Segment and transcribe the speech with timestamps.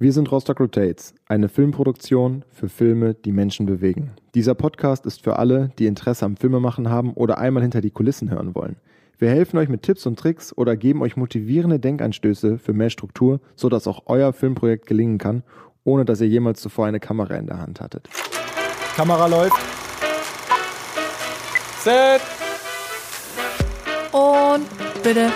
[0.00, 4.12] Wir sind Rostock Rotates, eine Filmproduktion für Filme, die Menschen bewegen.
[4.32, 8.30] Dieser Podcast ist für alle, die Interesse am Filmemachen haben oder einmal hinter die Kulissen
[8.30, 8.76] hören wollen.
[9.18, 13.40] Wir helfen euch mit Tipps und Tricks oder geben euch motivierende Denkanstöße für mehr Struktur,
[13.56, 15.42] sodass auch euer Filmprojekt gelingen kann,
[15.82, 18.08] ohne dass ihr jemals zuvor eine Kamera in der Hand hattet.
[18.94, 19.58] Kamera läuft.
[21.82, 22.20] Set.
[24.12, 24.64] Und
[25.02, 25.32] bitte.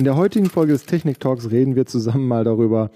[0.00, 2.90] In der heutigen Folge des Technik Talks reden wir zusammen mal darüber,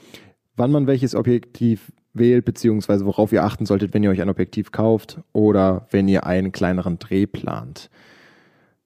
[0.56, 4.72] wann man welches Objektiv wählt, beziehungsweise worauf ihr achten solltet, wenn ihr euch ein Objektiv
[4.72, 7.90] kauft oder wenn ihr einen kleineren Dreh plant.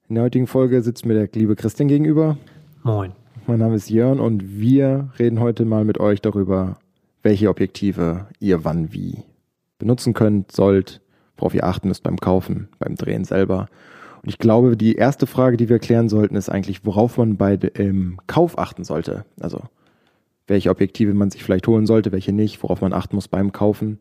[0.09, 2.37] In der heutigen Folge sitzt mir der liebe Christian gegenüber.
[2.83, 3.13] Moin.
[3.47, 6.81] Mein Name ist Jörn und wir reden heute mal mit euch darüber,
[7.23, 9.23] welche Objektive ihr wann wie
[9.79, 11.03] benutzen könnt, sollt,
[11.37, 13.69] worauf ihr achten müsst beim Kaufen, beim Drehen selber
[14.23, 17.57] und ich glaube, die erste Frage, die wir klären sollten, ist eigentlich, worauf man bei
[17.57, 19.25] dem Kauf achten sollte.
[19.41, 19.63] Also
[20.47, 23.99] welche Objektive man sich vielleicht holen sollte, welche nicht, worauf man achten muss beim Kaufen.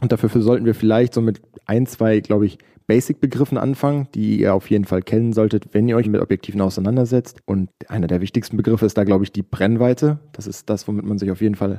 [0.00, 4.54] Und dafür sollten wir vielleicht so mit ein, zwei, glaube ich, Basic-Begriffen anfangen, die ihr
[4.54, 7.40] auf jeden Fall kennen solltet, wenn ihr euch mit Objektiven auseinandersetzt.
[7.44, 10.18] Und einer der wichtigsten Begriffe ist da, glaube ich, die Brennweite.
[10.32, 11.78] Das ist das, womit man sich auf jeden Fall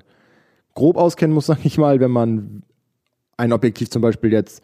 [0.73, 2.63] grob auskennen muss, sag ich mal, wenn man
[3.37, 4.63] ein Objektiv zum Beispiel jetzt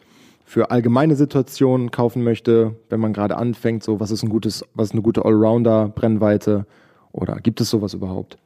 [0.50, 4.88] für allgemeine Situationen kaufen möchte, wenn man gerade anfängt, so was ist ein gutes, was
[4.88, 6.66] ist eine gute Allrounder-Brennweite
[7.12, 8.36] oder gibt es sowas überhaupt?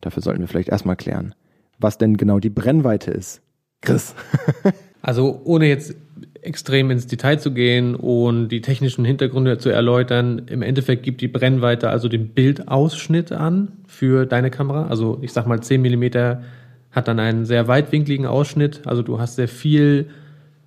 [0.00, 1.36] Dafür sollten wir vielleicht erstmal klären,
[1.78, 3.42] was denn genau die Brennweite ist.
[3.80, 4.16] Chris.
[5.02, 5.94] also ohne jetzt
[6.40, 11.28] extrem ins Detail zu gehen und die technischen Hintergründe zu erläutern, im Endeffekt gibt die
[11.28, 14.88] Brennweite also den Bildausschnitt an für deine Kamera.
[14.88, 16.42] Also ich sag mal 10 Millimeter
[16.90, 18.80] hat dann einen sehr weitwinkligen Ausschnitt.
[18.84, 20.08] Also du hast sehr viel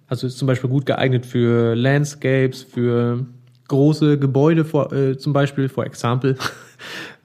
[0.07, 3.25] also ist zum Beispiel gut geeignet für Landscapes, für
[3.67, 6.35] große Gebäude, vor, äh, zum Beispiel, for example.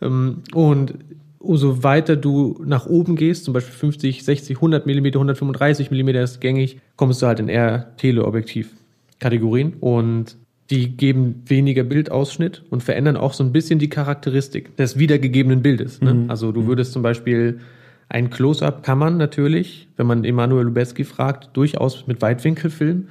[0.03, 0.95] Ähm, und
[1.39, 6.41] umso weiter du nach oben gehst, zum Beispiel 50, 60, 100 mm, 135 mm ist
[6.41, 10.39] gängig, kommst du halt in eher Teleobjektiv-Kategorien und
[10.71, 16.01] die geben weniger Bildausschnitt und verändern auch so ein bisschen die Charakteristik des wiedergegebenen Bildes.
[16.01, 16.15] Ne?
[16.15, 16.31] Mhm.
[16.31, 16.67] Also du mhm.
[16.69, 17.61] würdest zum Beispiel
[18.11, 23.09] ein Close-up kann man natürlich, wenn man Emanuel Lubezki fragt, durchaus mit Weitwinkel filmen.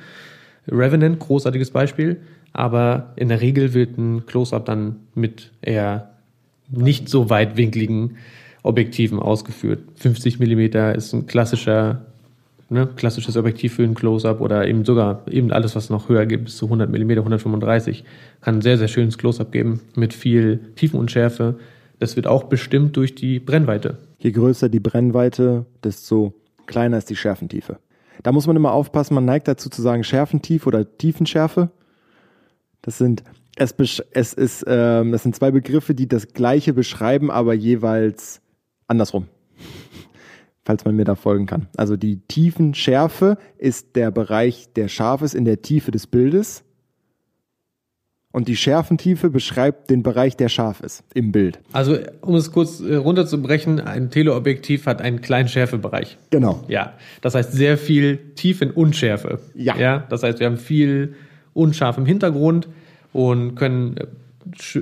[0.67, 2.17] Revenant, großartiges Beispiel.
[2.51, 6.09] Aber in der Regel wird ein Close-up dann mit eher
[6.69, 8.17] nicht so weitwinkligen
[8.61, 9.79] Objektiven ausgeführt.
[9.95, 12.05] 50 Millimeter ist ein klassischer,
[12.69, 16.43] ne, klassisches Objektiv für ein Close-up oder eben sogar eben alles, was noch höher geht,
[16.43, 18.03] bis zu 100 Millimeter, 135,
[18.41, 21.57] kann ein sehr, sehr schönes Close-up geben mit viel Tiefenunschärfe.
[21.99, 23.97] Das wird auch bestimmt durch die Brennweite.
[24.19, 26.33] Je größer die Brennweite, desto
[26.65, 27.79] kleiner ist die Schärfentiefe.
[28.21, 31.71] Da muss man immer aufpassen, man neigt dazu zu sagen Schärfentiefe oder Tiefenschärfe.
[32.81, 33.23] Das sind,
[33.55, 33.73] es,
[34.11, 38.41] es ist, ähm, das sind zwei Begriffe, die das gleiche beschreiben, aber jeweils
[38.87, 39.27] andersrum.
[40.65, 41.67] Falls man mir da folgen kann.
[41.77, 46.65] Also die Tiefenschärfe ist der Bereich, der scharf ist in der Tiefe des Bildes.
[48.31, 51.59] Und die Schärfentiefe beschreibt den Bereich, der scharf ist im Bild.
[51.71, 56.17] Also, um es kurz äh, runterzubrechen, ein Teleobjektiv hat einen kleinen Schärfebereich.
[56.29, 56.63] Genau.
[56.67, 56.93] Ja.
[57.21, 59.39] Das heißt sehr viel Tiefenunschärfe.
[59.55, 59.75] Ja.
[59.77, 60.05] ja.
[60.09, 61.15] Das heißt, wir haben viel
[61.53, 62.67] unscharf im Hintergrund
[63.13, 64.07] und können, äh,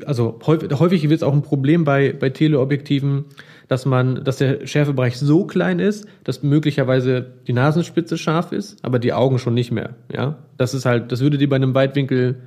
[0.06, 3.26] also häufig, häufig wird es auch ein Problem bei, bei Teleobjektiven,
[3.70, 9.00] dass man, dass der Schärfebereich so klein ist, dass möglicherweise die Nasenspitze scharf ist, aber
[9.00, 9.96] die Augen schon nicht mehr.
[10.14, 10.38] Ja.
[10.58, 12.42] Das ist halt, das würde dir bei einem Weitwinkel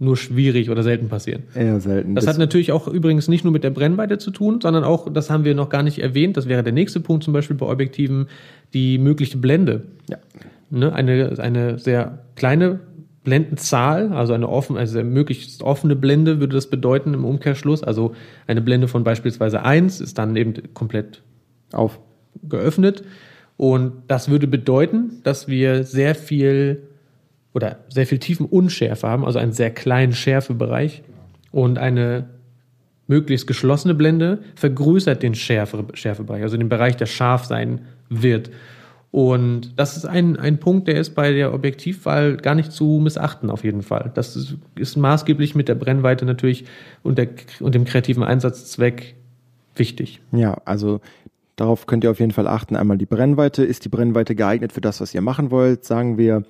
[0.00, 1.42] nur schwierig oder selten passieren.
[1.54, 2.14] Eher selten.
[2.14, 5.12] Das, das, hat natürlich auch übrigens nicht nur mit der Brennweite zu tun, sondern auch,
[5.12, 7.66] das haben wir noch gar nicht erwähnt, das wäre der nächste Punkt zum Beispiel bei
[7.66, 8.26] Objektiven,
[8.72, 9.82] die mögliche Blende.
[10.08, 10.16] Ja.
[10.70, 12.80] Ne, eine, eine sehr kleine
[13.24, 17.82] Blendenzahl, also eine offen, also möglichst offene Blende würde das bedeuten im Umkehrschluss.
[17.82, 18.14] Also
[18.46, 21.22] eine Blende von beispielsweise 1 ist dann eben komplett
[21.72, 22.00] auf
[22.42, 23.04] geöffnet.
[23.58, 26.84] Und das würde bedeuten, dass wir sehr viel
[27.52, 31.02] oder sehr viel tiefen Unschärfe haben, also einen sehr kleinen Schärfebereich.
[31.52, 32.28] Und eine
[33.08, 38.50] möglichst geschlossene Blende vergrößert den Schärfe, Schärfebereich, also den Bereich, der scharf sein wird.
[39.10, 43.50] Und das ist ein, ein Punkt, der ist bei der Objektivwahl gar nicht zu missachten,
[43.50, 44.12] auf jeden Fall.
[44.14, 46.64] Das ist, ist maßgeblich mit der Brennweite natürlich
[47.02, 49.16] und, der, und dem kreativen Einsatzzweck
[49.74, 50.20] wichtig.
[50.30, 51.00] Ja, also
[51.56, 52.76] darauf könnt ihr auf jeden Fall achten.
[52.76, 53.64] Einmal die Brennweite.
[53.64, 55.84] Ist die Brennweite geeignet für das, was ihr machen wollt?
[55.84, 56.44] Sagen wir,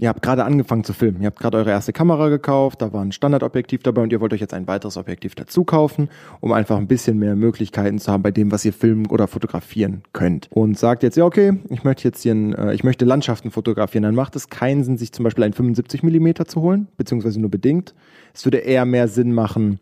[0.00, 1.20] Ihr habt gerade angefangen zu filmen.
[1.20, 4.32] Ihr habt gerade eure erste Kamera gekauft, da war ein Standardobjektiv dabei und ihr wollt
[4.32, 6.08] euch jetzt ein weiteres Objektiv dazu kaufen,
[6.38, 10.02] um einfach ein bisschen mehr Möglichkeiten zu haben bei dem, was ihr filmen oder fotografieren
[10.12, 10.48] könnt.
[10.52, 14.04] Und sagt jetzt, ja, okay, ich möchte jetzt hier, ein, äh, ich möchte Landschaften fotografieren,
[14.04, 17.50] dann macht es keinen Sinn, sich zum Beispiel ein 75 Millimeter zu holen, beziehungsweise nur
[17.50, 17.92] bedingt.
[18.32, 19.80] Es würde eher mehr Sinn machen,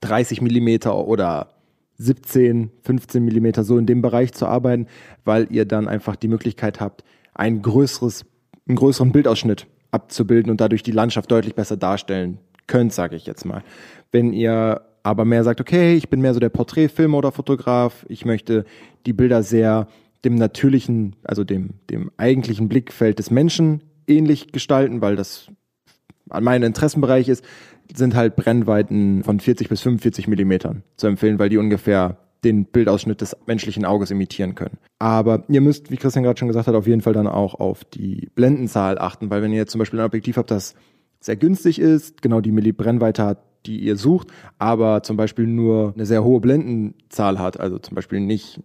[0.00, 1.50] 30 Millimeter oder
[1.98, 4.88] 17, 15 Millimeter so in dem Bereich zu arbeiten,
[5.24, 7.04] weil ihr dann einfach die Möglichkeit habt,
[7.34, 8.24] ein größeres,
[8.68, 13.44] einen größeren Bildausschnitt abzubilden und dadurch die Landschaft deutlich besser darstellen könnt, sage ich jetzt
[13.44, 13.62] mal.
[14.12, 18.24] Wenn ihr aber mehr sagt, okay, ich bin mehr so der Porträtfilmer oder Fotograf, ich
[18.24, 18.64] möchte
[19.06, 19.88] die Bilder sehr
[20.24, 25.48] dem natürlichen, also dem, dem eigentlichen Blickfeld des Menschen ähnlich gestalten, weil das
[26.28, 27.44] an meinem Interessenbereich ist,
[27.94, 33.20] sind halt Brennweiten von 40 bis 45 Millimetern zu empfehlen, weil die ungefähr den Bildausschnitt
[33.20, 34.78] des menschlichen Auges imitieren können.
[34.98, 37.84] Aber ihr müsst, wie Christian gerade schon gesagt hat, auf jeden Fall dann auch auf
[37.84, 40.74] die Blendenzahl achten, weil wenn ihr jetzt zum Beispiel ein Objektiv habt, das
[41.20, 46.06] sehr günstig ist, genau die Millibrennweite hat, die ihr sucht, aber zum Beispiel nur eine
[46.06, 48.60] sehr hohe Blendenzahl hat, also zum Beispiel nicht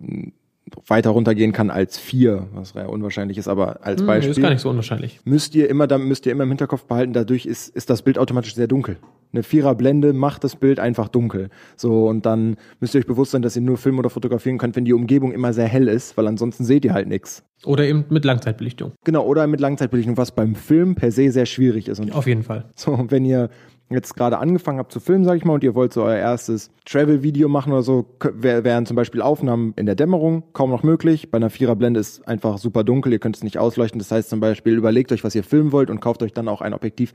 [0.87, 4.29] weiter runtergehen kann als vier, was sehr unwahrscheinlich ist, aber als Beispiel.
[4.29, 5.19] Hm, ist gar nicht so unwahrscheinlich.
[5.25, 8.17] Müsst ihr immer, dann müsst ihr immer im Hinterkopf behalten, dadurch ist, ist das Bild
[8.17, 8.97] automatisch sehr dunkel.
[9.33, 11.49] Eine Viererblende macht das Bild einfach dunkel.
[11.75, 14.75] So, und dann müsst ihr euch bewusst sein, dass ihr nur filmen oder fotografieren könnt,
[14.75, 17.43] wenn die Umgebung immer sehr hell ist, weil ansonsten seht ihr halt nichts.
[17.65, 18.91] Oder eben mit Langzeitbelichtung.
[19.03, 21.99] Genau, oder mit Langzeitbelichtung, was beim Film per se sehr schwierig ist.
[21.99, 22.65] Und Auf jeden Fall.
[22.75, 23.49] so, wenn ihr
[23.93, 26.71] jetzt gerade angefangen habt zu filmen, sag ich mal, und ihr wollt so euer erstes
[26.85, 31.31] Travel-Video machen oder so, wären zum Beispiel Aufnahmen in der Dämmerung kaum noch möglich.
[31.31, 33.99] Bei einer Viererblende ist einfach super dunkel, ihr könnt es nicht ausleuchten.
[33.99, 36.61] Das heißt zum Beispiel, überlegt euch, was ihr filmen wollt und kauft euch dann auch
[36.61, 37.13] ein Objektiv,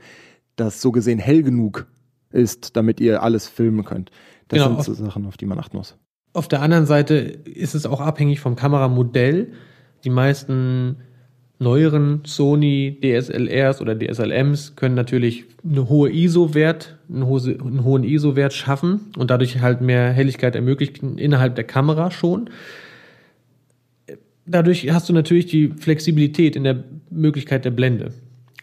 [0.55, 1.87] das so gesehen hell genug
[2.31, 4.11] ist, damit ihr alles filmen könnt.
[4.47, 4.81] Das Genau.
[4.81, 5.97] sind so Sachen, auf die man achten muss.
[6.33, 9.53] Auf der anderen Seite ist es auch abhängig vom Kameramodell.
[10.03, 10.97] Die meisten
[11.59, 18.53] neueren Sony DSLRs oder DSLMs können natürlich eine hohe ISO-Wert, einen, hohe, einen hohen ISO-Wert
[18.53, 22.49] schaffen und dadurch halt mehr Helligkeit ermöglichen innerhalb der Kamera schon.
[24.45, 28.13] Dadurch hast du natürlich die Flexibilität in der Möglichkeit der Blende.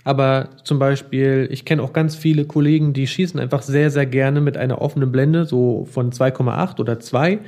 [0.03, 4.41] Aber zum Beispiel, ich kenne auch ganz viele Kollegen, die schießen einfach sehr, sehr gerne
[4.41, 7.41] mit einer offenen Blende, so von 2,8 oder 2,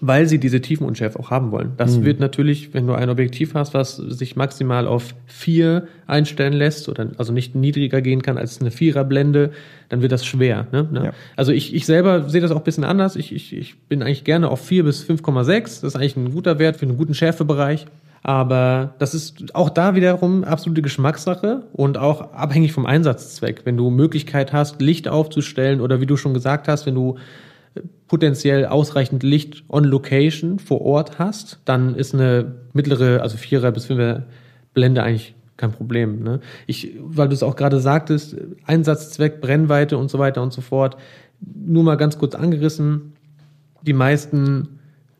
[0.00, 1.72] weil sie diese Tiefenunschärfe auch haben wollen.
[1.76, 6.88] Das wird natürlich, wenn du ein Objektiv hast, was sich maximal auf 4 einstellen lässt
[6.88, 9.52] oder also nicht niedriger gehen kann als eine Viererblende,
[9.88, 10.66] dann wird das schwer.
[10.72, 10.88] Ne?
[10.90, 11.04] Ne?
[11.06, 11.12] Ja.
[11.36, 13.16] Also ich, ich selber sehe das auch ein bisschen anders.
[13.16, 15.60] Ich, ich, ich bin eigentlich gerne auf 4 bis 5,6.
[15.62, 17.86] Das ist eigentlich ein guter Wert für einen guten Schärfebereich.
[18.22, 23.60] Aber das ist auch da wiederum absolute Geschmackssache und auch abhängig vom Einsatzzweck.
[23.64, 27.18] Wenn du Möglichkeit hast, Licht aufzustellen oder wie du schon gesagt hast, wenn du
[28.08, 33.86] potenziell ausreichend Licht on Location vor Ort hast, dann ist eine mittlere, also Vierer bis
[33.86, 34.24] Fünfer
[34.74, 36.22] Blende eigentlich kein Problem.
[36.22, 36.40] Ne?
[36.66, 38.36] Ich, weil du es auch gerade sagtest,
[38.66, 40.96] Einsatzzweck, Brennweite und so weiter und so fort.
[41.40, 43.14] Nur mal ganz kurz angerissen.
[43.82, 44.75] Die meisten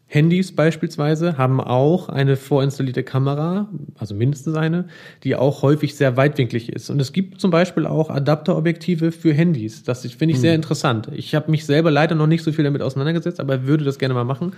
[0.09, 3.69] Handys beispielsweise haben auch eine vorinstallierte Kamera,
[3.99, 4.85] also mindestens eine,
[5.25, 6.91] die auch häufig sehr weitwinklig ist.
[6.91, 9.83] Und es gibt zum Beispiel auch Adapterobjektive für Handys.
[9.83, 11.09] Das finde ich sehr interessant.
[11.13, 14.15] Ich habe mich selber leider noch nicht so viel damit auseinandergesetzt, aber würde das gerne
[14.15, 14.53] mal machen.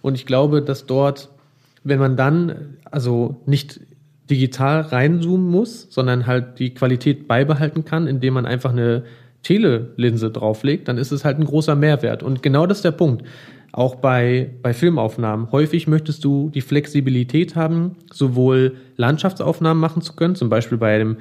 [0.00, 1.28] Und ich glaube, dass dort,
[1.82, 3.80] wenn man dann also nicht
[4.30, 9.04] digital reinzoomen muss, sondern halt die Qualität beibehalten kann, indem man einfach eine
[9.42, 12.22] Telelinse drauflegt, dann ist es halt ein großer Mehrwert.
[12.22, 13.22] Und genau das ist der Punkt.
[13.74, 15.50] Auch bei, bei Filmaufnahmen.
[15.50, 21.16] Häufig möchtest du die Flexibilität haben, sowohl Landschaftsaufnahmen machen zu können, zum Beispiel bei dem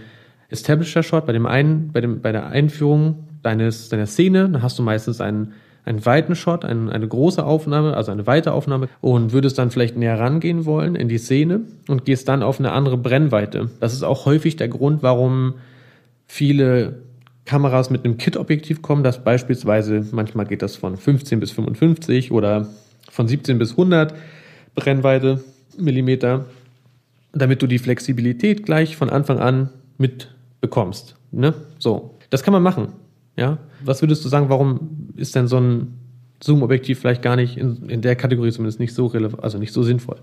[0.50, 4.84] Establisher-Shot, bei, dem ein, bei, dem, bei der Einführung deines, deiner Szene, dann hast du
[4.84, 5.54] meistens einen,
[5.84, 9.98] einen weiten Shot, ein, eine große Aufnahme, also eine weite Aufnahme und würdest dann vielleicht
[9.98, 13.72] näher rangehen wollen in die Szene und gehst dann auf eine andere Brennweite.
[13.80, 15.56] Das ist auch häufig der Grund, warum
[16.28, 17.00] viele
[17.46, 22.68] Kameras mit einem Kit-Objektiv kommen, das beispielsweise, manchmal geht das von 15 bis 55 oder
[23.10, 24.14] von 17 bis 100
[24.76, 25.44] Brennweite
[25.78, 26.46] Millimeter,
[27.34, 31.16] damit du die Flexibilität gleich von Anfang an mitbekommst.
[31.32, 31.54] Ne?
[31.80, 32.94] So, das kann man machen.
[33.36, 36.00] Ja, was würdest du sagen, warum ist denn so ein
[36.42, 39.82] Zoom-Objektiv vielleicht gar nicht in, in der Kategorie zumindest nicht so relevant, also nicht so
[39.82, 40.18] sinnvoll?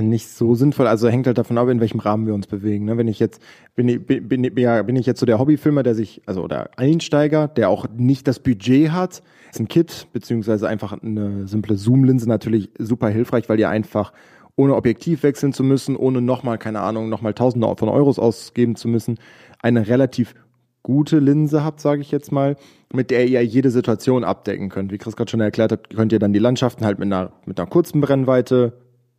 [0.00, 0.86] Nicht so sinnvoll.
[0.86, 2.86] Also hängt halt davon ab, in welchem Rahmen wir uns bewegen.
[2.86, 2.96] Ne?
[2.96, 3.42] Wenn ich jetzt
[3.74, 7.48] bin, ich- bin, bin, bin ich jetzt so der Hobbyfilmer, der sich also oder Einsteiger,
[7.48, 12.70] der auch nicht das Budget hat, ist ein Kit beziehungsweise einfach eine simple Zoom-Linse natürlich
[12.78, 14.12] super hilfreich, weil ihr einfach
[14.56, 18.88] ohne Objektiv wechseln zu müssen, ohne nochmal keine Ahnung nochmal Tausende von Euros ausgeben zu
[18.88, 19.18] müssen,
[19.60, 20.34] eine relativ
[20.82, 22.56] gute Linse habt, sage ich jetzt mal,
[22.92, 24.90] mit der ihr jede Situation abdecken könnt.
[24.90, 27.58] Wie Chris gerade schon erklärt hat, könnt ihr dann die Landschaften halt mit einer, mit
[27.60, 28.72] einer kurzen Brennweite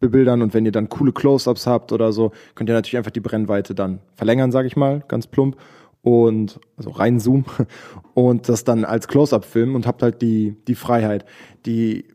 [0.03, 3.21] bebildern und wenn ihr dann coole Close-ups habt oder so, könnt ihr natürlich einfach die
[3.21, 5.55] Brennweite dann verlängern, sage ich mal, ganz plump
[6.01, 7.45] und also reinzoomen
[8.13, 11.25] und das dann als Close-up filmen und habt halt die die Freiheit.
[11.65, 12.05] Die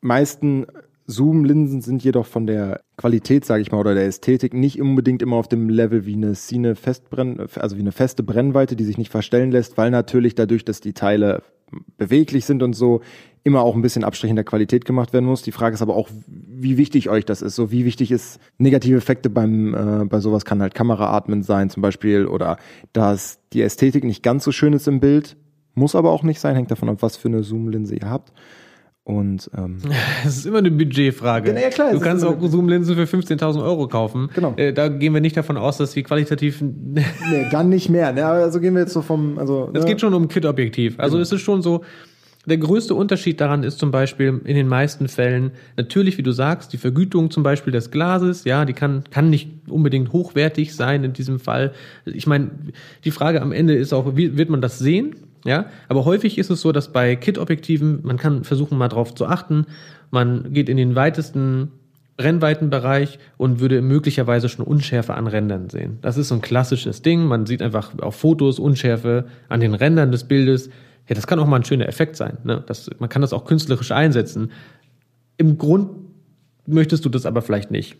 [0.00, 0.66] meisten
[1.08, 5.36] Zoom-Linsen sind jedoch von der Qualität, sage ich mal, oder der Ästhetik nicht unbedingt immer
[5.36, 9.10] auf dem Level wie eine Cine Festbrenn, also wie eine feste Brennweite, die sich nicht
[9.10, 11.42] verstellen lässt, weil natürlich dadurch, dass die Teile
[11.96, 13.00] beweglich sind und so,
[13.42, 15.42] immer auch ein bisschen Abstrich in der Qualität gemacht werden muss.
[15.42, 17.56] Die Frage ist aber auch, wie wichtig euch das ist.
[17.56, 21.82] So wie wichtig ist negative Effekte beim äh, bei sowas kann halt Kameraatmen sein zum
[21.82, 22.58] Beispiel oder
[22.92, 25.36] dass die Ästhetik nicht ganz so schön ist im Bild,
[25.74, 28.32] muss aber auch nicht sein, hängt davon ab, was für eine Zoomlinse ihr habt.
[29.10, 29.78] Und ähm,
[30.24, 31.52] es ist immer eine Budgetfrage.
[31.60, 34.30] Ja, klar, du es kannst auch Zoom-Linsen für 15.000 Euro kaufen.
[34.34, 34.54] Genau.
[34.56, 36.60] Äh, da gehen wir nicht davon aus, dass die qualitativ.
[36.62, 37.02] nee,
[37.50, 38.12] dann nicht mehr.
[38.12, 38.24] Ne?
[38.24, 39.88] Also gehen wir jetzt so vom, also Es ne?
[39.88, 40.98] geht schon um Kit-Objektiv.
[40.98, 41.22] Also Genau.
[41.22, 41.82] es ist schon so.
[42.46, 46.72] Der größte Unterschied daran ist zum Beispiel in den meisten Fällen natürlich, wie du sagst,
[46.72, 48.44] die Vergütung zum Beispiel des Glases.
[48.44, 51.72] Ja, die kann, kann nicht unbedingt hochwertig sein in diesem Fall.
[52.06, 52.50] Ich meine,
[53.04, 55.16] die Frage am Ende ist auch, wie wird man das sehen?
[55.44, 59.26] Ja, aber häufig ist es so, dass bei Kit-Objektiven, man kann versuchen mal drauf zu
[59.26, 59.66] achten,
[60.10, 61.70] man geht in den weitesten
[62.16, 65.98] Brennweitenbereich und würde möglicherweise schon Unschärfe an Rändern sehen.
[66.02, 67.24] Das ist so ein klassisches Ding.
[67.24, 70.68] Man sieht einfach auf Fotos Unschärfe an den Rändern des Bildes.
[71.08, 72.36] Ja, das kann auch mal ein schöner Effekt sein.
[72.44, 72.62] Ne?
[72.66, 74.52] Das, man kann das auch künstlerisch einsetzen.
[75.38, 75.92] Im Grund
[76.66, 77.96] möchtest du das aber vielleicht nicht.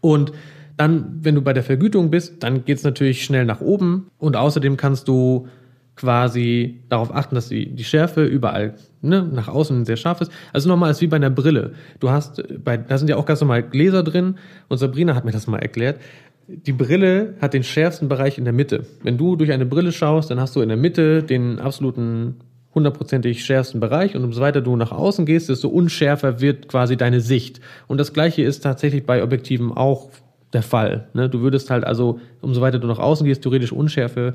[0.00, 0.32] Und
[0.78, 4.78] dann, wenn du bei der Vergütung bist, dann geht's natürlich schnell nach oben und außerdem
[4.78, 5.48] kannst du
[5.96, 10.32] quasi darauf achten, dass die, die Schärfe überall ne, nach außen sehr scharf ist.
[10.52, 11.72] Also nochmal, ist wie bei einer Brille.
[12.00, 14.36] Du hast, äh, bei, da sind ja auch ganz normal Gläser drin
[14.68, 16.00] und Sabrina hat mir das mal erklärt.
[16.48, 18.86] Die Brille hat den schärfsten Bereich in der Mitte.
[19.02, 22.36] Wenn du durch eine Brille schaust, dann hast du in der Mitte den absoluten
[22.74, 27.20] hundertprozentig schärfsten Bereich und umso weiter du nach außen gehst, desto unschärfer wird quasi deine
[27.20, 27.60] Sicht.
[27.86, 30.10] Und das gleiche ist tatsächlich bei Objektiven auch
[30.52, 31.08] der Fall.
[31.12, 31.28] Ne?
[31.28, 34.34] Du würdest halt also, umso weiter du nach außen gehst, theoretisch Unschärfe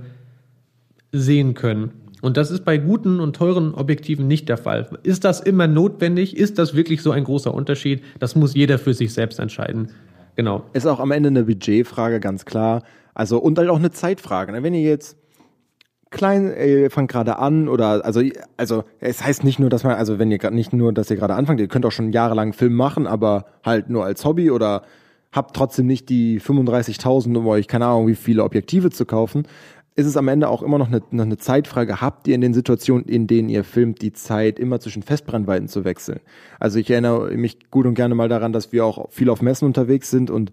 [1.11, 1.91] sehen können.
[2.21, 4.89] Und das ist bei guten und teuren Objektiven nicht der Fall.
[5.03, 6.35] Ist das immer notwendig?
[6.35, 8.03] Ist das wirklich so ein großer Unterschied?
[8.19, 9.91] Das muss jeder für sich selbst entscheiden.
[10.35, 10.65] Genau.
[10.73, 12.83] ist auch am Ende eine Budgetfrage, ganz klar.
[13.15, 14.51] Also und halt auch eine Zeitfrage.
[14.51, 14.61] Ne?
[14.61, 15.17] Wenn ihr jetzt
[16.11, 18.21] klein, äh, fangt gerade an oder also
[18.55, 21.17] also es heißt nicht nur, dass man also wenn ihr gerade nicht nur, dass ihr
[21.17, 24.83] gerade anfangt, ihr könnt auch schon jahrelang Film machen, aber halt nur als Hobby oder
[25.31, 29.47] habt trotzdem nicht die 35.000, um euch keine Ahnung wie viele Objektive zu kaufen.
[29.97, 32.01] Ist es am Ende auch immer noch eine, noch eine Zeitfrage.
[32.01, 35.85] Habt ihr in den Situationen, in denen ihr filmt, die Zeit, immer zwischen Festbrennweiten zu
[35.85, 36.19] wechseln?
[36.59, 39.65] Also ich erinnere mich gut und gerne mal daran, dass wir auch viel auf Messen
[39.65, 40.51] unterwegs sind und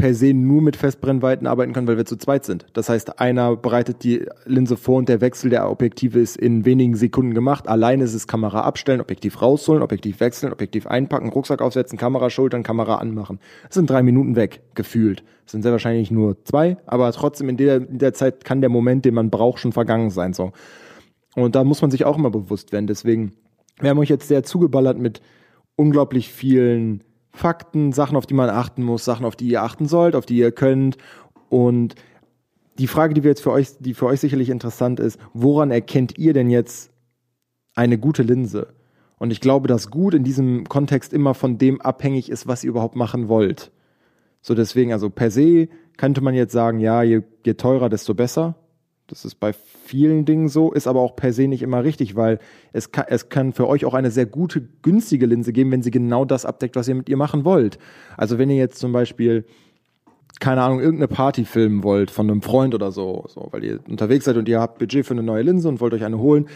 [0.00, 2.66] per se nur mit Festbrennweiten arbeiten können, weil wir zu zweit sind.
[2.72, 6.96] Das heißt, einer bereitet die Linse vor und der Wechsel der Objektive ist in wenigen
[6.96, 7.68] Sekunden gemacht.
[7.68, 12.62] Alleine ist es Kamera abstellen, Objektiv rausholen, Objektiv wechseln, Objektiv einpacken, Rucksack aufsetzen, Kamera schultern,
[12.62, 13.40] Kamera anmachen.
[13.64, 15.22] Das sind drei Minuten weg, gefühlt.
[15.44, 18.70] Das sind sehr wahrscheinlich nur zwei, aber trotzdem in der, in der Zeit kann der
[18.70, 20.32] Moment, den man braucht, schon vergangen sein.
[20.32, 20.52] So.
[21.36, 22.86] Und da muss man sich auch immer bewusst werden.
[22.86, 23.32] Deswegen,
[23.80, 25.20] wir haben euch jetzt sehr zugeballert mit
[25.76, 30.14] unglaublich vielen Fakten, Sachen, auf die man achten muss, Sachen, auf die ihr achten sollt,
[30.14, 30.96] auf die ihr könnt.
[31.48, 31.94] Und
[32.78, 36.18] die Frage, die wir jetzt für euch, die für euch sicherlich interessant ist, woran erkennt
[36.18, 36.90] ihr denn jetzt
[37.74, 38.68] eine gute Linse?
[39.18, 42.70] Und ich glaube, dass gut in diesem Kontext immer von dem abhängig ist, was ihr
[42.70, 43.70] überhaupt machen wollt.
[44.40, 45.68] So deswegen, also per se
[45.98, 48.54] könnte man jetzt sagen, ja, je, je teurer, desto besser.
[49.10, 52.38] Das ist bei vielen Dingen so, ist aber auch per se nicht immer richtig, weil
[52.72, 55.90] es kann, es kann für euch auch eine sehr gute, günstige Linse geben, wenn sie
[55.90, 57.78] genau das abdeckt, was ihr mit ihr machen wollt.
[58.16, 59.44] Also wenn ihr jetzt zum Beispiel,
[60.38, 64.26] keine Ahnung, irgendeine Party filmen wollt von einem Freund oder so, so, weil ihr unterwegs
[64.26, 66.46] seid und ihr habt Budget für eine neue Linse und wollt euch eine holen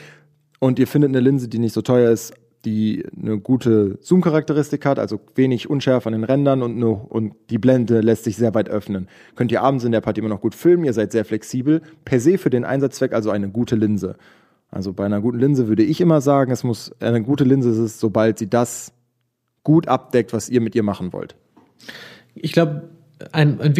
[0.61, 4.99] und ihr findet eine Linse, die nicht so teuer ist, die eine gute Zoom-Charakteristik hat,
[4.99, 8.69] also wenig Unschärfe an den Rändern und, eine, und die Blende lässt sich sehr weit
[8.69, 9.09] öffnen.
[9.37, 11.83] Könnt ihr abends in der Party immer noch gut filmen, ihr seid sehr flexibel.
[12.05, 14.17] Per se für den Einsatzzweck also eine gute Linse.
[14.71, 18.01] Also bei einer guten Linse würde ich immer sagen, es muss eine gute Linse ist
[18.01, 18.93] sobald sie das
[19.63, 21.37] gut abdeckt, was ihr mit ihr machen wollt.
[22.35, 22.91] Ich glaube,
[23.33, 23.77] ein, ein,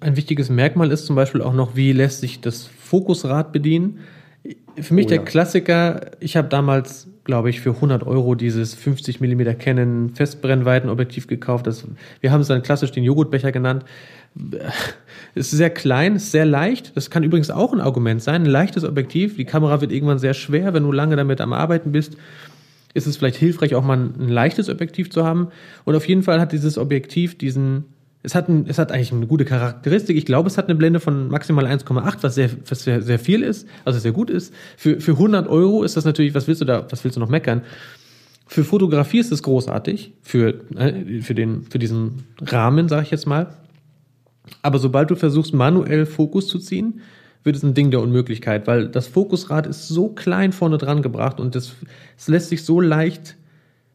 [0.00, 4.00] ein wichtiges Merkmal ist zum Beispiel auch noch, wie lässt sich das Fokusrad bedienen.
[4.82, 5.24] Für mich Oh der ja.
[5.24, 11.66] Klassiker, ich habe damals, glaube ich, für 100 Euro dieses 50 mm Canon Festbrennweitenobjektiv gekauft.
[11.66, 11.86] Das,
[12.20, 13.84] wir haben es dann klassisch den Joghurtbecher genannt.
[15.34, 16.96] Es ist sehr klein, ist sehr leicht.
[16.96, 18.42] Das kann übrigens auch ein Argument sein.
[18.42, 19.36] Ein leichtes Objektiv.
[19.36, 22.16] Die Kamera wird irgendwann sehr schwer, wenn du lange damit am Arbeiten bist
[22.94, 25.48] ist es vielleicht hilfreich, auch mal ein, ein leichtes Objektiv zu haben.
[25.84, 27.84] Und auf jeden Fall hat dieses Objektiv diesen,
[28.22, 30.16] es hat, ein, es hat eigentlich eine gute Charakteristik.
[30.16, 33.42] Ich glaube, es hat eine Blende von maximal 1,8, was sehr, was sehr, sehr viel
[33.42, 34.52] ist, also sehr gut ist.
[34.76, 37.30] Für, für 100 Euro ist das natürlich, was willst du da, was willst du noch
[37.30, 37.62] meckern?
[38.46, 43.26] Für Fotografie ist es großartig, für, äh, für, den, für diesen Rahmen, sage ich jetzt
[43.26, 43.54] mal.
[44.60, 47.00] Aber sobald du versuchst, manuell Fokus zu ziehen,
[47.42, 51.40] wird es ein Ding der Unmöglichkeit, weil das Fokusrad ist so klein vorne dran gebracht
[51.40, 51.74] und es
[52.26, 53.36] lässt sich so leicht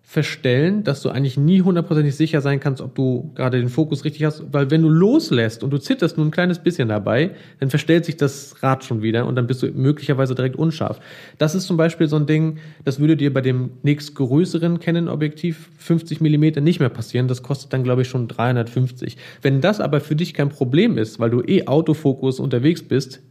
[0.08, 4.24] verstellen, dass du eigentlich nie hundertprozentig sicher sein kannst, ob du gerade den Fokus richtig
[4.24, 8.06] hast, weil wenn du loslässt und du zitterst nur ein kleines bisschen dabei, dann verstellt
[8.06, 11.00] sich das Rad schon wieder und dann bist du möglicherweise direkt unscharf.
[11.40, 16.22] Das ist zum Beispiel so ein Ding, das würde dir bei dem nächstgrößeren Canon-Objektiv 50
[16.22, 17.28] Millimeter nicht mehr passieren.
[17.28, 19.18] Das kostet dann, glaube ich, schon 350.
[19.42, 23.22] Wenn das aber für dich kein Problem ist, weil du eh Autofokus unterwegs bist,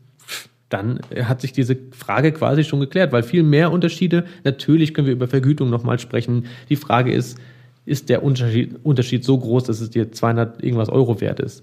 [0.75, 5.14] dann hat sich diese Frage quasi schon geklärt, weil viel mehr Unterschiede, natürlich können wir
[5.14, 6.47] über Vergütung nochmal sprechen.
[6.69, 7.38] Die Frage ist,
[7.87, 11.62] ist der Unterschied, Unterschied so groß, dass es dir 200 irgendwas Euro wert ist?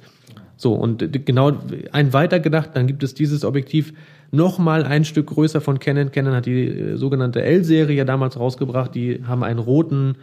[0.55, 1.57] So, und genau
[1.91, 3.93] ein weiter gedacht, dann gibt es dieses Objektiv
[4.31, 6.11] nochmal ein Stück größer von Canon.
[6.11, 8.95] Canon hat die äh, sogenannte L-Serie ja damals rausgebracht.
[8.95, 10.15] Die haben einen roten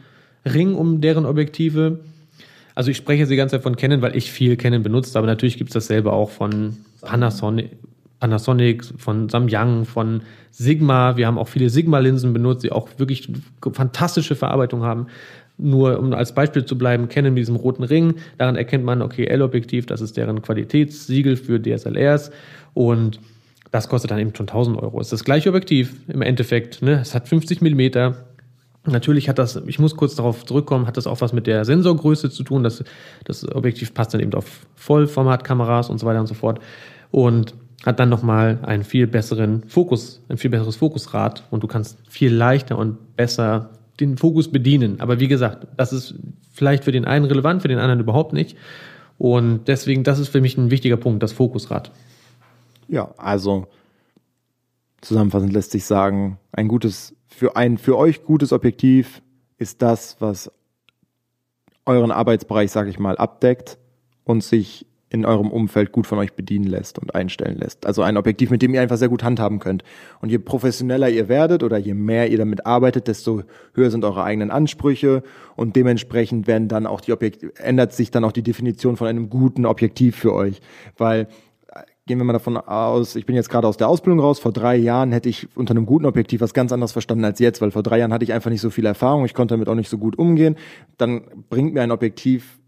[0.46, 2.00] Ring um deren Objektive.
[2.74, 5.26] Also ich spreche jetzt die ganze Zeit von Canon, weil ich viel Canon benutzt, aber
[5.26, 7.70] natürlich gibt es dasselbe auch von Panasonic,
[8.20, 11.16] Panasonic, von Samyang, von Sigma.
[11.16, 13.30] Wir haben auch viele Sigma-Linsen benutzt, die auch wirklich
[13.72, 15.06] fantastische Verarbeitung haben.
[15.56, 18.14] Nur um als Beispiel zu bleiben, kennen mit diesem roten Ring.
[18.38, 22.30] Daran erkennt man, okay, L-Objektiv, das ist deren Qualitätssiegel für DSLRs.
[22.74, 23.20] Und
[23.70, 25.00] das kostet dann eben schon 1000 Euro.
[25.00, 26.80] Ist das gleiche Objektiv im Endeffekt.
[26.82, 27.00] Ne?
[27.00, 28.24] Es hat 50 Millimeter.
[28.86, 32.30] Natürlich hat das, ich muss kurz darauf zurückkommen, hat das auch was mit der Sensorgröße
[32.30, 32.62] zu tun.
[32.62, 32.82] Das,
[33.24, 36.60] das Objektiv passt dann eben auf Vollformatkameras und so weiter und so fort.
[37.10, 37.54] Und
[37.84, 42.34] hat dann nochmal einen viel besseren Fokus, ein viel besseres Fokusrad und du kannst viel
[42.34, 43.70] leichter und besser
[44.00, 45.00] den Fokus bedienen.
[45.00, 46.14] Aber wie gesagt, das ist
[46.52, 48.56] vielleicht für den einen relevant, für den anderen überhaupt nicht.
[49.16, 51.90] Und deswegen, das ist für mich ein wichtiger Punkt, das Fokusrad.
[52.88, 53.66] Ja, also
[55.00, 59.22] zusammenfassend lässt sich sagen, ein gutes, für ein für euch gutes Objektiv
[59.58, 60.50] ist das, was
[61.84, 63.78] euren Arbeitsbereich, sage ich mal, abdeckt
[64.24, 67.86] und sich in eurem Umfeld gut von euch bedienen lässt und einstellen lässt.
[67.86, 69.82] Also ein Objektiv, mit dem ihr einfach sehr gut handhaben könnt.
[70.20, 73.42] Und je professioneller ihr werdet oder je mehr ihr damit arbeitet, desto
[73.74, 75.22] höher sind eure eigenen Ansprüche
[75.56, 79.30] und dementsprechend werden dann auch die Objekt ändert sich dann auch die Definition von einem
[79.30, 80.60] guten Objektiv für euch,
[80.98, 81.28] weil
[81.68, 84.52] äh, gehen wir mal davon aus, ich bin jetzt gerade aus der Ausbildung raus, vor
[84.52, 87.70] drei Jahren hätte ich unter einem guten Objektiv was ganz anderes verstanden als jetzt, weil
[87.70, 89.88] vor drei Jahren hatte ich einfach nicht so viel Erfahrung, ich konnte damit auch nicht
[89.88, 90.56] so gut umgehen.
[90.98, 92.58] Dann bringt mir ein Objektiv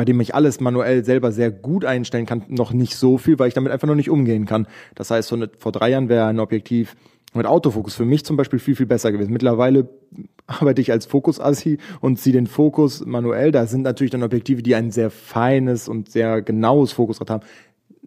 [0.00, 3.48] bei dem ich alles manuell selber sehr gut einstellen kann, noch nicht so viel, weil
[3.48, 4.66] ich damit einfach noch nicht umgehen kann.
[4.94, 6.96] Das heißt, so eine, vor drei Jahren wäre ein Objektiv
[7.34, 9.30] mit Autofokus für mich zum Beispiel viel, viel besser gewesen.
[9.30, 9.90] Mittlerweile
[10.46, 13.52] arbeite ich als Fokus-Assi und ziehe den Fokus manuell.
[13.52, 17.44] Da sind natürlich dann Objektive, die ein sehr feines und sehr genaues Fokusrad haben,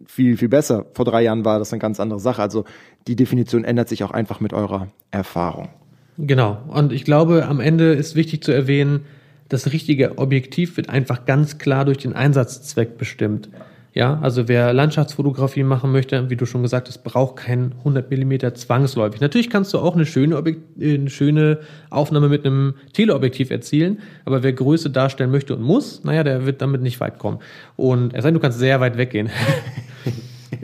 [0.08, 0.88] viel, viel besser.
[0.96, 2.42] Vor drei Jahren war das eine ganz andere Sache.
[2.42, 2.64] Also
[3.06, 5.70] die Definition ändert sich auch einfach mit eurer Erfahrung.
[6.18, 6.58] Genau.
[6.70, 9.06] Und ich glaube, am Ende ist wichtig zu erwähnen,
[9.54, 13.50] das richtige Objektiv wird einfach ganz klar durch den Einsatzzweck bestimmt.
[13.94, 18.56] Ja, also wer Landschaftsfotografie machen möchte, wie du schon gesagt hast, braucht kein 100 Millimeter
[18.56, 19.22] zwangsläufig.
[19.22, 20.44] Natürlich kannst du auch eine schöne,
[20.82, 21.60] eine schöne
[21.92, 26.64] Aufnahme mit einem Teleobjektiv erzielen, aber wer Größe darstellen möchte und muss, naja, der wird
[26.64, 27.38] damit nicht weit kommen.
[27.76, 29.30] Und es sei denn, du kannst sehr weit weggehen.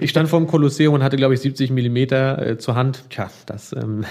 [0.01, 3.03] Ich stand vor dem Kolosseum und hatte, glaube ich, 70 Millimeter äh, zur Hand.
[3.09, 4.05] Tja, das ähm,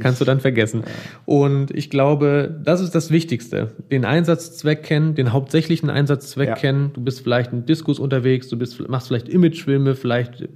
[0.00, 0.82] kannst du dann vergessen.
[0.84, 0.92] Ja.
[1.26, 3.72] Und ich glaube, das ist das Wichtigste.
[3.90, 6.54] Den Einsatzzweck kennen, den hauptsächlichen Einsatzzweck ja.
[6.54, 6.92] kennen.
[6.94, 10.48] Du bist vielleicht ein Diskus unterwegs, du bist, machst vielleicht Imagefilme, vielleicht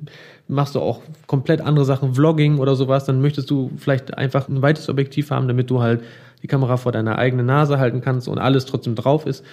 [0.49, 3.05] machst du auch komplett andere Sachen, Vlogging oder sowas.
[3.05, 6.03] Dann möchtest du vielleicht einfach ein weites Objektiv haben, damit du halt
[6.43, 9.45] die Kamera vor deiner eigenen Nase halten kannst und alles trotzdem drauf ist.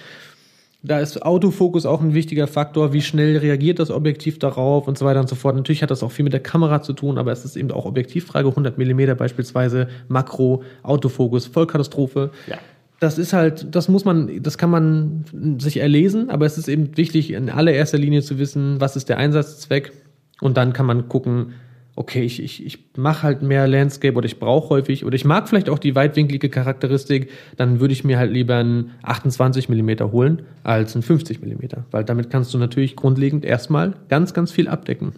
[0.84, 2.92] Da ist Autofokus auch ein wichtiger Faktor.
[2.92, 5.54] Wie schnell reagiert das Objektiv darauf und so weiter und so fort.
[5.54, 7.84] Natürlich hat das auch viel mit der Kamera zu tun, aber es ist eben auch
[7.84, 8.48] Objektivfrage.
[8.48, 12.32] 100 Millimeter beispielsweise, Makro, Autofokus, Vollkatastrophe.
[12.48, 12.58] Ja.
[12.98, 15.24] Das ist halt, das muss man, das kann man
[15.58, 19.18] sich erlesen, aber es ist eben wichtig, in allererster Linie zu wissen, was ist der
[19.18, 19.92] Einsatzzweck.
[20.40, 21.54] Und dann kann man gucken,
[21.94, 25.48] okay, ich, ich, ich mache halt mehr Landscape oder ich brauche häufig oder ich mag
[25.48, 30.42] vielleicht auch die weitwinklige Charakteristik, dann würde ich mir halt lieber einen 28 Millimeter holen
[30.62, 35.12] als einen 50 Millimeter, weil damit kannst du natürlich grundlegend erstmal ganz, ganz viel abdecken.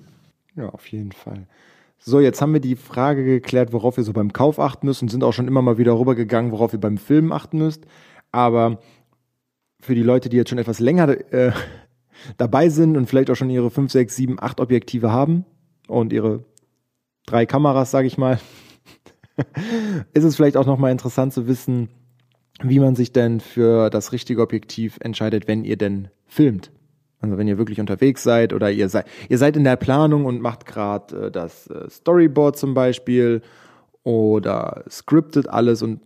[0.57, 1.47] Ja, auf jeden Fall.
[1.99, 5.11] So, jetzt haben wir die Frage geklärt, worauf ihr so beim Kauf achten müsst und
[5.11, 7.87] sind auch schon immer mal wieder rübergegangen, worauf ihr beim Filmen achten müsst.
[8.31, 8.79] Aber
[9.81, 11.53] für die Leute, die jetzt schon etwas länger äh,
[12.37, 15.45] dabei sind und vielleicht auch schon ihre 5, 6, 7, 8 Objektive haben
[15.89, 16.45] und ihre
[17.27, 18.39] drei Kameras, sage ich mal,
[20.13, 21.89] ist es vielleicht auch nochmal interessant zu wissen,
[22.63, 26.71] wie man sich denn für das richtige Objektiv entscheidet, wenn ihr denn filmt.
[27.21, 30.41] Also wenn ihr wirklich unterwegs seid oder ihr seid, ihr seid in der Planung und
[30.41, 33.41] macht gerade äh, das äh, Storyboard zum Beispiel
[34.03, 36.01] oder scriptet alles und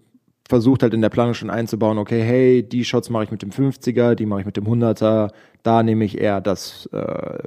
[0.48, 3.50] versucht halt in der Planung schon einzubauen, okay, hey, die Shots mache ich mit dem
[3.50, 5.30] 50er, die mache ich mit dem 100er,
[5.62, 7.38] da nehme ich eher das äh,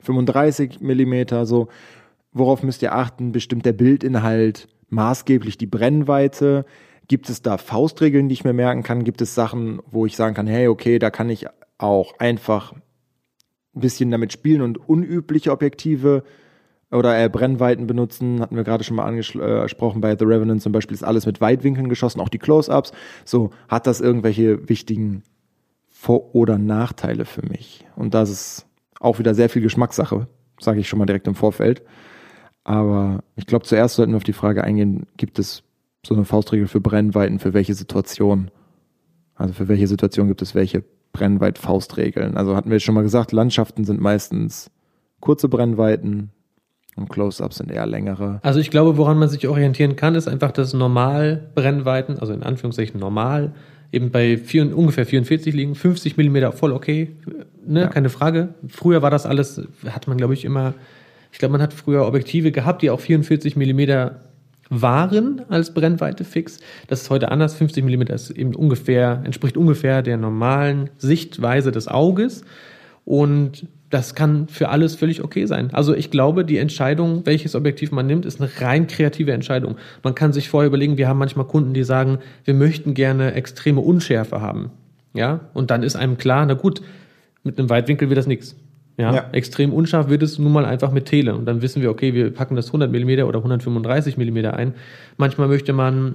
[0.00, 1.68] 35 Millimeter so.
[2.36, 3.32] Worauf müsst ihr achten?
[3.32, 6.66] Bestimmt der Bildinhalt maßgeblich die Brennweite.
[7.08, 9.04] Gibt es da Faustregeln, die ich mir merken kann?
[9.04, 11.46] Gibt es Sachen, wo ich sagen kann, hey, okay, da kann ich
[11.78, 12.82] auch einfach ein
[13.80, 16.24] bisschen damit spielen und unübliche Objektive
[16.90, 20.94] oder äh, Brennweiten benutzen, hatten wir gerade schon mal angesprochen bei The Revenant zum Beispiel,
[20.94, 22.92] ist alles mit Weitwinkeln geschossen, auch die Close-Ups.
[23.24, 25.22] So, hat das irgendwelche wichtigen
[25.88, 27.86] Vor- oder Nachteile für mich?
[27.96, 28.66] Und das ist
[29.00, 30.28] auch wieder sehr viel Geschmackssache,
[30.60, 31.82] sage ich schon mal direkt im Vorfeld.
[32.66, 35.62] Aber ich glaube, zuerst sollten wir auf die Frage eingehen, gibt es
[36.04, 38.50] so eine Faustregel für Brennweiten, für welche Situation?
[39.36, 42.36] Also für welche Situation gibt es welche Brennweit-Faustregeln?
[42.36, 44.72] Also hatten wir schon mal gesagt, Landschaften sind meistens
[45.20, 46.32] kurze Brennweiten,
[46.96, 48.40] und Close-Ups sind eher längere.
[48.42, 52.42] Also ich glaube, woran man sich orientieren kann, ist einfach, dass normal Brennweiten, also in
[52.42, 53.52] Anführungszeichen normal,
[53.92, 57.14] eben bei vier, ungefähr 44 liegen, 50 Millimeter voll okay,
[57.66, 57.86] ne, ja.
[57.88, 58.54] keine Frage.
[58.66, 60.72] Früher war das alles, hat man glaube ich immer,
[61.36, 64.22] ich glaube, man hat früher Objektive gehabt, die auch 44 Millimeter
[64.70, 66.60] waren als Brennweite fix.
[66.88, 67.52] Das ist heute anders.
[67.56, 72.42] 50 Millimeter ist eben ungefähr, entspricht ungefähr der normalen Sichtweise des Auges.
[73.04, 75.68] Und das kann für alles völlig okay sein.
[75.74, 79.76] Also ich glaube, die Entscheidung, welches Objektiv man nimmt, ist eine rein kreative Entscheidung.
[80.02, 83.82] Man kann sich vorher überlegen, wir haben manchmal Kunden, die sagen, wir möchten gerne extreme
[83.82, 84.70] Unschärfe haben.
[85.12, 86.80] Ja, und dann ist einem klar, na gut,
[87.44, 88.56] mit einem Weitwinkel wird das nichts.
[88.98, 91.34] Ja, ja, extrem unscharf wird es nun mal einfach mit Tele.
[91.34, 94.74] Und dann wissen wir, okay, wir packen das 100 mm oder 135 mm ein.
[95.18, 96.14] Manchmal möchte man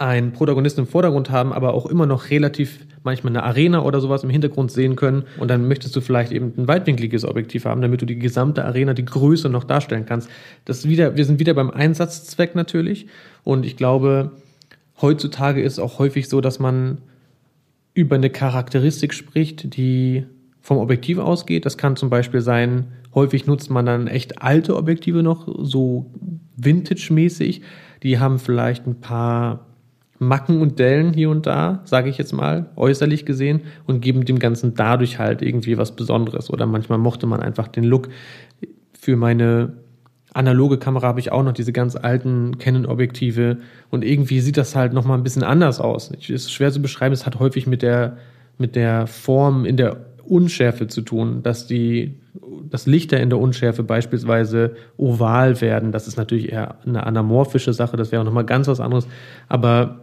[0.00, 4.24] einen Protagonisten im Vordergrund haben, aber auch immer noch relativ manchmal eine Arena oder sowas
[4.24, 5.24] im Hintergrund sehen können.
[5.38, 8.94] Und dann möchtest du vielleicht eben ein weitwinkliges Objektiv haben, damit du die gesamte Arena,
[8.94, 10.30] die Größe noch darstellen kannst.
[10.64, 13.08] Das wieder, wir sind wieder beim Einsatzzweck natürlich.
[13.44, 14.32] Und ich glaube,
[15.02, 16.98] heutzutage ist auch häufig so, dass man
[17.92, 20.24] über eine Charakteristik spricht, die
[20.60, 21.64] vom Objektiv ausgeht.
[21.66, 26.10] Das kann zum Beispiel sein, häufig nutzt man dann echt alte Objektive noch, so
[26.56, 27.62] vintage-mäßig.
[28.02, 29.66] Die haben vielleicht ein paar
[30.18, 34.38] Macken und Dellen hier und da, sage ich jetzt mal, äußerlich gesehen, und geben dem
[34.38, 36.50] Ganzen dadurch halt irgendwie was Besonderes.
[36.50, 38.10] Oder manchmal mochte man einfach den Look.
[38.92, 39.72] Für meine
[40.34, 43.58] analoge Kamera habe ich auch noch diese ganz alten Canon-Objektive
[43.90, 46.10] und irgendwie sieht das halt nochmal ein bisschen anders aus.
[46.10, 48.18] Es ist schwer zu beschreiben, es hat häufig mit der,
[48.58, 52.20] mit der Form in der Unschärfe zu tun, dass die,
[52.68, 55.92] dass Lichter in der Unschärfe beispielsweise oval werden.
[55.92, 59.06] Das ist natürlich eher eine anamorphische Sache, das wäre auch nochmal ganz was anderes.
[59.48, 60.00] Aber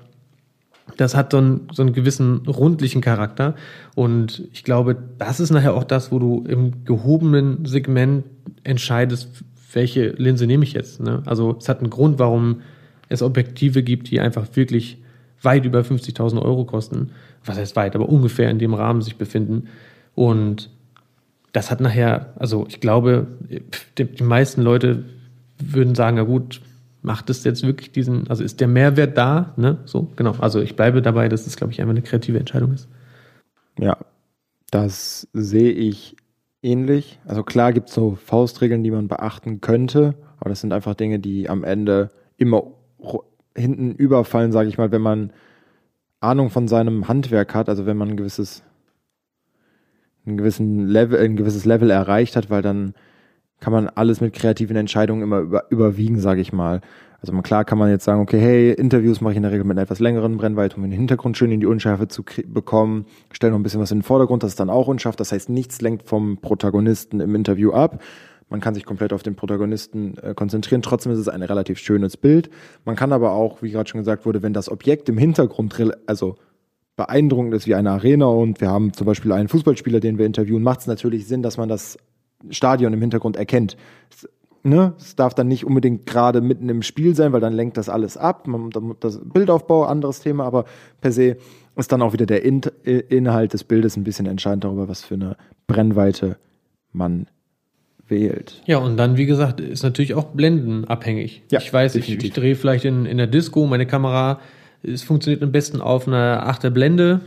[0.96, 3.56] das hat so einen, so einen gewissen rundlichen Charakter.
[3.96, 8.24] Und ich glaube, das ist nachher auch das, wo du im gehobenen Segment
[8.64, 11.02] entscheidest, welche Linse nehme ich jetzt.
[11.02, 11.22] Ne?
[11.26, 12.62] Also es hat einen Grund, warum
[13.10, 15.02] es Objektive gibt, die einfach wirklich
[15.42, 17.12] weit über 50.000 Euro kosten.
[17.46, 19.68] Was heißt weit, aber ungefähr in dem Rahmen sich befinden.
[20.18, 20.72] Und
[21.54, 23.28] das hat nachher, also ich glaube,
[24.00, 25.04] die meisten Leute
[25.60, 26.60] würden sagen, ja gut,
[27.04, 29.54] macht es jetzt wirklich diesen, also ist der Mehrwert da?
[29.58, 29.78] Ne?
[29.86, 30.32] So, genau.
[30.40, 32.90] Also ich bleibe dabei, dass es, glaube ich, einfach eine kreative Entscheidung ist.
[33.78, 33.96] Ja,
[34.72, 36.16] das sehe ich
[36.64, 37.20] ähnlich.
[37.28, 41.20] Also klar gibt es so Faustregeln, die man beachten könnte, aber das sind einfach Dinge,
[41.20, 42.64] die am Ende immer
[43.56, 45.32] hinten überfallen, sage ich mal, wenn man
[46.22, 48.64] Ahnung von seinem Handwerk hat, also wenn man ein gewisses
[50.28, 52.94] ein gewissen Level, ein gewisses Level erreicht hat, weil dann
[53.60, 56.82] kann man alles mit kreativen Entscheidungen immer über, überwiegen, sage ich mal.
[57.20, 59.64] Also man, klar kann man jetzt sagen, okay, hey, Interviews mache ich in der Regel
[59.64, 63.52] mit einer etwas längeren Brennweite, um den Hintergrund schön in die Unschärfe zu bekommen, stelle
[63.52, 65.16] noch ein bisschen was in den Vordergrund, das ist dann auch unscharf.
[65.16, 68.04] Das heißt, nichts lenkt vom Protagonisten im Interview ab.
[68.50, 70.82] Man kann sich komplett auf den Protagonisten äh, konzentrieren.
[70.82, 72.50] Trotzdem ist es ein relativ schönes Bild.
[72.86, 76.38] Man kann aber auch, wie gerade schon gesagt wurde, wenn das Objekt im Hintergrund, also
[76.98, 80.64] beeindruckend ist wie eine Arena und wir haben zum Beispiel einen Fußballspieler, den wir interviewen,
[80.64, 81.98] macht es natürlich Sinn, dass man das
[82.50, 83.78] Stadion im Hintergrund erkennt.
[84.64, 84.94] Ne?
[84.98, 88.18] Es darf dann nicht unbedingt gerade mitten im Spiel sein, weil dann lenkt das alles
[88.18, 88.48] ab.
[88.48, 90.66] Man, das Bildaufbau, anderes Thema, aber
[91.00, 91.38] per se
[91.76, 95.14] ist dann auch wieder der In Inhalt des Bildes ein bisschen entscheidend darüber, was für
[95.14, 96.38] eine Brennweite
[96.92, 97.28] man
[98.08, 98.64] wählt.
[98.66, 101.44] Ja, und dann, wie gesagt, ist natürlich auch blendenabhängig.
[101.52, 102.24] Ja, ich weiß, definitiv.
[102.24, 104.40] ich, ich drehe vielleicht in, in der Disco, meine Kamera,
[104.84, 107.22] es funktioniert am besten auf einer 8er Blende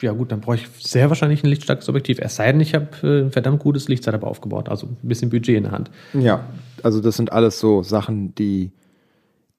[0.00, 2.18] ja gut, dann brauche ich sehr wahrscheinlich ein lichtstarkes Objektiv.
[2.20, 5.56] Es sei denn, ich habe äh, ein verdammt gutes Lichtsetup aufgebaut, also ein bisschen Budget
[5.56, 5.90] in der Hand.
[6.12, 6.44] Ja,
[6.82, 8.72] also das sind alles so Sachen, die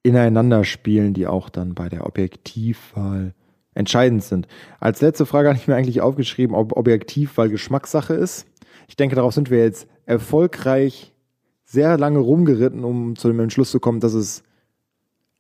[0.04, 3.34] ineinander spielen, die auch dann bei der Objektivwahl
[3.74, 4.48] entscheidend sind.
[4.80, 8.48] Als letzte Frage habe ich mir eigentlich aufgeschrieben, ob Objektivwahl Geschmackssache ist.
[8.88, 11.13] Ich denke, darauf sind wir jetzt erfolgreich
[11.63, 14.44] sehr lange rumgeritten, um zu dem Entschluss zu kommen, dass es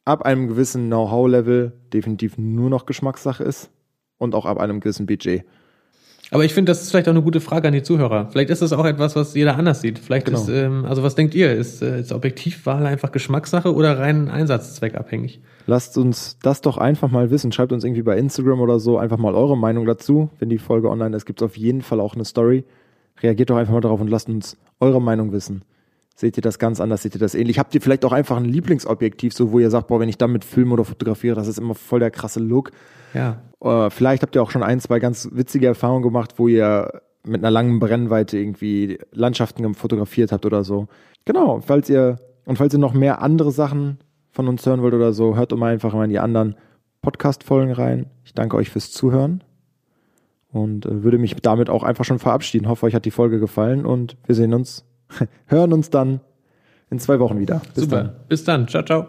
[0.05, 3.69] ab einem gewissen Know-how-Level definitiv nur noch Geschmackssache ist
[4.17, 5.43] und auch ab einem gewissen Budget.
[6.33, 8.29] Aber ich finde, das ist vielleicht auch eine gute Frage an die Zuhörer.
[8.31, 9.99] Vielleicht ist das auch etwas, was jeder anders sieht.
[9.99, 10.39] Vielleicht Genau.
[10.39, 11.51] ist, ähm, also was denkt ihr?
[11.53, 15.41] Ist, äh, ist Objektivwahl einfach Geschmackssache oder rein einsatzzweckabhängig?
[15.67, 17.51] Lasst uns das doch einfach mal wissen.
[17.51, 20.29] Schreibt uns irgendwie bei Instagram oder so einfach mal eure Meinung dazu.
[20.39, 22.63] Wenn die Folge online ist, gibt es auf jeden Fall auch eine Story.
[23.21, 25.63] Reagiert doch einfach mal darauf und lasst uns eure Meinung wissen.
[26.21, 27.01] Seht ihr das ganz anders?
[27.01, 27.57] Seht ihr das ähnlich?
[27.57, 30.45] Habt ihr vielleicht auch einfach ein Lieblingsobjektiv, so wo ihr sagt, boah, wenn ich damit
[30.45, 32.69] filme oder fotografiere, das ist immer voll der krasse Look.
[33.15, 33.41] Ja.
[33.59, 37.41] Äh, vielleicht habt ihr auch schon ein, zwei ganz witzige Erfahrungen gemacht, wo ihr mit
[37.41, 40.89] einer langen Brennweite irgendwie Landschaften fotografiert habt oder so.
[41.25, 43.97] Genau, falls ihr und falls ihr noch mehr andere Sachen
[44.29, 46.55] von uns hören wollt oder so, hört mal einfach mal in die anderen
[47.01, 48.05] Podcast-Folgen rein.
[48.25, 49.43] Ich danke euch fürs Zuhören
[50.51, 52.69] und äh, würde mich damit auch einfach schon verabschieden.
[52.69, 54.85] Hoffe, euch hat die Folge gefallen und wir sehen uns,
[55.47, 56.19] hören uns dann
[56.89, 57.61] in zwei Wochen wieder.
[57.73, 57.95] Bis Super.
[58.03, 58.15] dann.
[58.27, 58.67] Bis dann.
[58.67, 59.07] Ciao, ciao.